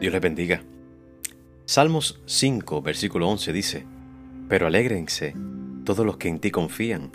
Dios 0.00 0.14
les 0.14 0.22
bendiga. 0.22 0.62
Salmos 1.66 2.22
5, 2.24 2.80
versículo 2.80 3.28
11 3.28 3.52
dice, 3.52 3.86
Pero 4.48 4.66
alégrense 4.66 5.36
todos 5.84 6.06
los 6.06 6.16
que 6.16 6.28
en 6.28 6.40
ti 6.40 6.50
confían, 6.50 7.12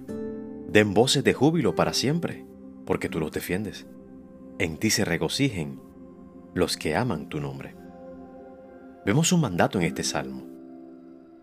den 0.67 0.93
voces 0.93 1.23
de 1.23 1.33
júbilo 1.33 1.73
para 1.73 1.93
siempre, 1.93 2.45
porque 2.85 3.09
tú 3.09 3.19
los 3.19 3.31
defiendes. 3.31 3.87
En 4.59 4.77
ti 4.77 4.91
se 4.91 5.03
regocijen 5.03 5.79
los 6.53 6.77
que 6.77 6.95
aman 6.95 7.27
tu 7.27 7.41
nombre. 7.41 7.75
Vemos 9.03 9.31
un 9.31 9.41
mandato 9.41 9.79
en 9.79 9.85
este 9.85 10.03
salmo. 10.03 10.45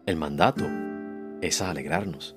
El 0.07 0.15
mandato 0.15 0.65
es 1.41 1.61
a 1.61 1.71
alegrarnos. 1.71 2.37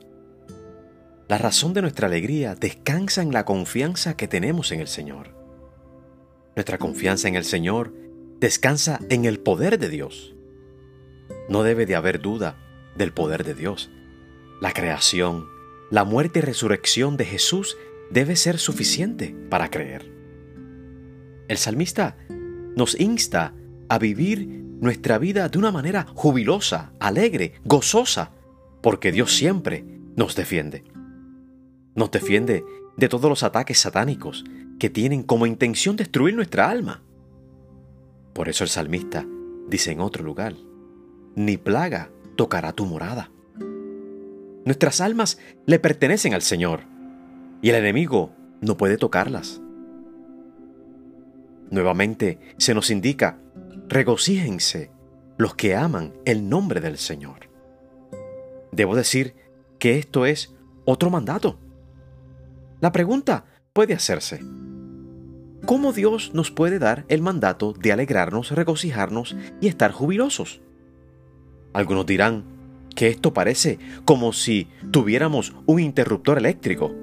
La 1.27 1.37
razón 1.37 1.75
de 1.75 1.83
nuestra 1.83 2.07
alegría 2.07 2.55
descansa 2.55 3.21
en 3.21 3.31
la 3.31 3.45
confianza 3.45 4.17
que 4.17 4.27
tenemos 4.27 4.71
en 4.71 4.79
el 4.79 4.87
Señor. 4.87 5.35
Nuestra 6.55 6.80
confianza 6.80 7.27
en 7.27 7.35
el 7.35 7.44
Señor 7.44 8.05
descansa 8.39 8.99
en 9.09 9.25
el 9.25 9.39
poder 9.39 9.80
de 9.80 9.89
Dios. 9.89 10.35
No 11.49 11.63
debe 11.63 11.85
de 11.85 11.95
haber 11.95 12.21
duda 12.21 12.58
del 12.95 13.11
poder 13.11 13.44
de 13.44 13.53
Dios. 13.53 13.89
La 14.61 14.71
creación, 14.71 15.48
la 15.91 16.03
muerte 16.03 16.39
y 16.39 16.41
resurrección 16.41 17.17
de 17.17 17.25
Jesús 17.25 17.77
debe 18.09 18.35
ser 18.35 18.58
suficiente 18.58 19.35
para 19.49 19.70
creer. 19.70 20.11
El 21.48 21.58
salmista 21.58 22.17
nos 22.75 22.99
insta 22.99 23.53
a 23.89 23.99
vivir 23.99 24.47
nuestra 24.80 25.17
vida 25.17 25.47
de 25.49 25.58
una 25.58 25.72
manera 25.72 26.08
jubilosa, 26.13 26.94
alegre, 26.99 27.53
gozosa, 27.63 28.31
porque 28.81 29.11
Dios 29.11 29.36
siempre 29.36 29.86
nos 30.16 30.36
defiende. 30.36 30.83
Nos 31.95 32.11
defiende 32.11 32.63
de 32.97 33.09
todos 33.09 33.30
los 33.30 33.44
ataques 33.44 33.80
satánicos 33.80 34.44
que 34.80 34.89
tienen 34.89 35.23
como 35.23 35.45
intención 35.45 35.95
destruir 35.95 36.36
nuestra 36.36 36.70
alma. 36.70 37.02
Por 38.36 38.50
eso 38.50 38.66
el 38.66 38.69
salmista 38.69 39.25
dice 39.69 39.94
en 39.94 40.02
otro 40.02 40.22
lugar, 40.22 40.55
ni 41.36 41.55
plaga 41.55 42.11
tocará 42.36 42.73
tu 42.73 42.86
morada. 42.86 43.31
Nuestras 44.66 45.00
almas 45.00 45.39
le 45.66 45.80
pertenecen 45.80 46.33
al 46.33 46.41
Señor 46.41 46.81
y 47.61 47.69
el 47.69 47.75
enemigo 47.75 48.33
no 48.59 48.75
puede 48.75 48.97
tocarlas. 48.97 49.61
Nuevamente 51.72 52.39
se 52.58 52.73
nos 52.73 52.91
indica, 52.91 53.39
regocíjense 53.88 54.91
los 55.38 55.56
que 55.56 55.78
aman 55.78 56.13
el 56.25 56.50
nombre 56.50 56.81
del 56.81 56.97
Señor. 56.97 57.50
Debo 58.73 58.97
decir 58.97 59.33
que 59.80 59.97
esto 59.97 60.25
es 60.25 60.53
otro 60.83 61.09
mandato. 61.09 61.58
La 62.81 62.91
pregunta 62.91 63.45
puede 63.72 63.94
hacerse, 63.94 64.41
¿Cómo 65.66 65.94
Dios 65.94 66.31
nos 66.35 66.52
puede 66.52 66.77
dar 66.77 67.05
el 67.08 67.23
mandato 67.23 67.73
de 67.73 67.91
alegrarnos, 67.91 68.52
regocijarnos 68.52 69.35
y 69.61 69.67
estar 69.67 69.91
jubilosos? 69.91 70.61
Algunos 71.73 72.05
dirán 72.05 72.44
que 72.95 73.07
esto 73.07 73.33
parece 73.33 73.80
como 74.05 74.31
si 74.31 74.69
tuviéramos 74.91 75.55
un 75.66 75.80
interruptor 75.80 76.38
eléctrico. 76.38 76.94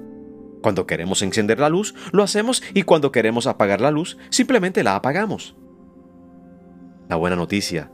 Cuando 0.61 0.87
queremos 0.87 1.21
encender 1.23 1.59
la 1.59 1.67
luz, 1.67 1.93
lo 2.13 2.23
hacemos 2.23 2.63
y 2.73 2.83
cuando 2.83 3.11
queremos 3.11 3.47
apagar 3.47 3.81
la 3.81 3.91
luz, 3.91 4.17
simplemente 4.29 4.81
la 4.81 4.95
apagamos. 4.95 5.57
La 7.09 7.17
buena 7.17 7.35
noticia 7.35 7.91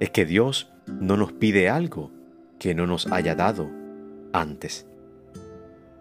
es 0.00 0.08
que 0.08 0.24
Dios 0.24 0.72
no 0.86 1.18
nos 1.18 1.32
pide 1.32 1.68
algo 1.68 2.10
que 2.58 2.74
no 2.74 2.86
nos 2.86 3.12
haya 3.12 3.34
dado 3.34 3.70
antes. 4.32 4.86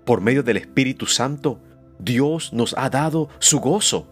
Por 0.05 0.21
medio 0.21 0.43
del 0.43 0.55
Espíritu 0.55 1.07
Santo, 1.07 1.59
Dios 1.99 2.53
nos 2.53 2.75
ha 2.77 2.89
dado 2.89 3.29
su 3.39 3.59
gozo. 3.59 4.07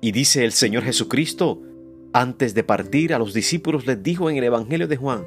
Y 0.00 0.12
dice 0.12 0.44
el 0.44 0.52
Señor 0.52 0.84
Jesucristo, 0.84 1.60
antes 2.12 2.54
de 2.54 2.62
partir 2.62 3.14
a 3.14 3.18
los 3.18 3.34
discípulos 3.34 3.86
les 3.86 4.02
dijo 4.02 4.30
en 4.30 4.36
el 4.36 4.44
Evangelio 4.44 4.86
de 4.86 4.96
Juan, 4.96 5.24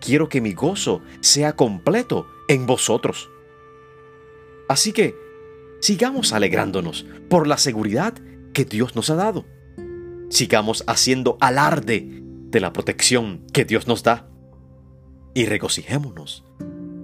quiero 0.00 0.28
que 0.28 0.40
mi 0.40 0.52
gozo 0.52 1.00
sea 1.20 1.54
completo 1.54 2.26
en 2.48 2.66
vosotros. 2.66 3.30
Así 4.68 4.92
que 4.92 5.14
sigamos 5.80 6.32
alegrándonos 6.32 7.06
por 7.28 7.46
la 7.46 7.58
seguridad 7.58 8.14
que 8.52 8.64
Dios 8.64 8.96
nos 8.96 9.10
ha 9.10 9.14
dado. 9.14 9.46
Sigamos 10.28 10.84
haciendo 10.86 11.38
alarde 11.40 12.22
de 12.50 12.60
la 12.60 12.72
protección 12.72 13.44
que 13.52 13.64
Dios 13.64 13.86
nos 13.86 14.02
da. 14.02 14.28
Y 15.34 15.46
regocijémonos 15.46 16.44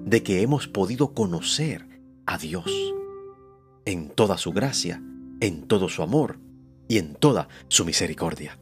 de 0.05 0.23
que 0.23 0.43
hemos 0.43 0.69
podido 0.69 1.15
conocer 1.15 1.87
a 2.27 2.39
Dios 2.39 2.95
en 3.87 4.11
toda 4.11 4.37
su 4.37 4.53
gracia, 4.53 5.01
en 5.41 5.63
todo 5.63 5.89
su 5.89 6.03
amor 6.03 6.39
y 6.89 6.99
en 6.99 7.15
toda 7.15 7.49
su 7.69 7.85
misericordia. 7.85 8.59